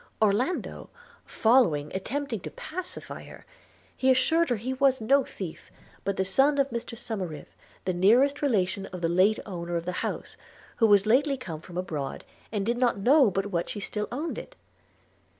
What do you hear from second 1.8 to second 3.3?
attempted to pacify